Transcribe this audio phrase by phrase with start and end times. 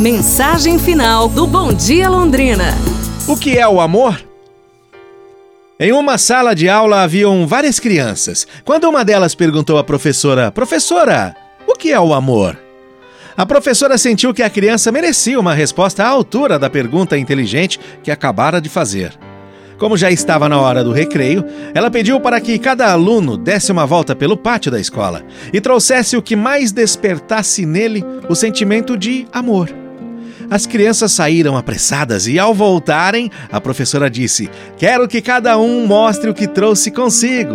[0.00, 2.74] Mensagem final do Bom Dia Londrina.
[3.28, 4.18] O que é o amor?
[5.78, 8.46] Em uma sala de aula haviam várias crianças.
[8.64, 11.36] Quando uma delas perguntou à professora: Professora,
[11.66, 12.58] o que é o amor?
[13.36, 18.10] A professora sentiu que a criança merecia uma resposta à altura da pergunta inteligente que
[18.10, 19.12] acabara de fazer.
[19.76, 21.44] Como já estava na hora do recreio,
[21.74, 25.22] ela pediu para que cada aluno desse uma volta pelo pátio da escola
[25.52, 29.79] e trouxesse o que mais despertasse nele o sentimento de amor.
[30.50, 36.28] As crianças saíram apressadas e, ao voltarem, a professora disse: Quero que cada um mostre
[36.28, 37.54] o que trouxe consigo.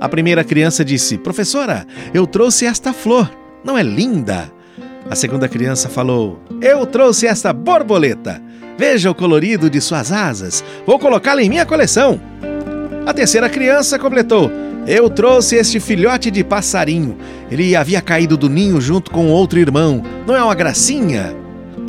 [0.00, 1.84] A primeira criança disse: Professora,
[2.14, 3.28] eu trouxe esta flor.
[3.64, 4.48] Não é linda?
[5.10, 8.40] A segunda criança falou: Eu trouxe esta borboleta.
[8.78, 10.62] Veja o colorido de suas asas.
[10.86, 12.20] Vou colocá-la em minha coleção.
[13.06, 14.52] A terceira criança completou:
[14.86, 17.18] Eu trouxe este filhote de passarinho.
[17.50, 20.00] Ele havia caído do ninho junto com outro irmão.
[20.24, 21.34] Não é uma gracinha?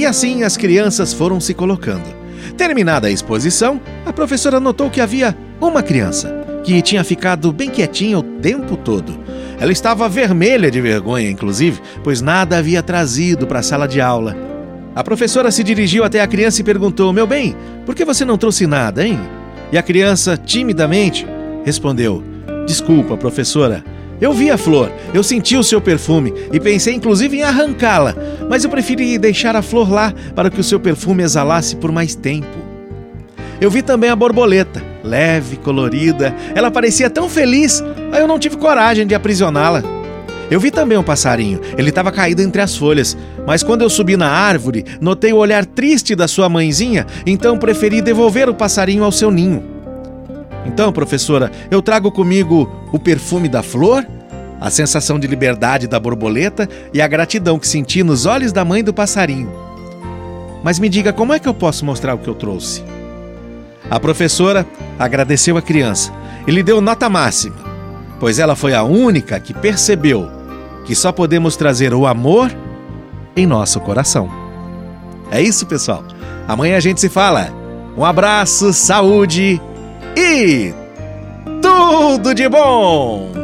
[0.00, 2.08] E assim as crianças foram se colocando.
[2.56, 8.18] Terminada a exposição, a professora notou que havia uma criança que tinha ficado bem quietinha
[8.18, 9.12] o tempo todo.
[9.60, 14.34] Ela estava vermelha de vergonha, inclusive, pois nada havia trazido para a sala de aula.
[14.94, 18.38] A professora se dirigiu até a criança e perguntou: Meu bem, por que você não
[18.38, 19.20] trouxe nada, hein?
[19.70, 21.26] E a criança, timidamente,
[21.62, 22.24] respondeu:
[22.66, 23.84] Desculpa, professora,
[24.20, 28.14] eu vi a flor, eu senti o seu perfume e pensei inclusive em arrancá-la,
[28.48, 32.14] mas eu preferi deixar a flor lá para que o seu perfume exalasse por mais
[32.14, 32.70] tempo.
[33.60, 38.56] Eu vi também a borboleta, leve, colorida, ela parecia tão feliz, aí eu não tive
[38.56, 39.82] coragem de aprisioná-la.
[40.50, 44.16] Eu vi também um passarinho, ele estava caído entre as folhas, mas quando eu subi
[44.16, 49.12] na árvore, notei o olhar triste da sua mãezinha, então preferi devolver o passarinho ao
[49.12, 49.69] seu ninho.
[50.66, 54.06] Então, professora, eu trago comigo o perfume da flor,
[54.60, 58.84] a sensação de liberdade da borboleta e a gratidão que senti nos olhos da mãe
[58.84, 59.50] do passarinho.
[60.62, 62.84] Mas me diga, como é que eu posso mostrar o que eu trouxe?
[63.90, 64.66] A professora
[64.98, 66.12] agradeceu a criança
[66.46, 67.56] e lhe deu nota máxima,
[68.20, 70.28] pois ela foi a única que percebeu
[70.84, 72.54] que só podemos trazer o amor
[73.34, 74.30] em nosso coração.
[75.30, 76.04] É isso, pessoal.
[76.46, 77.48] Amanhã a gente se fala.
[77.96, 79.60] Um abraço, saúde
[80.16, 80.72] e
[81.62, 83.39] tudo de bom!